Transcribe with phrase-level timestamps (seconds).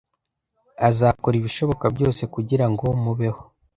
[0.89, 3.41] Azakora ibishoboka byose kugira ngo mubeho.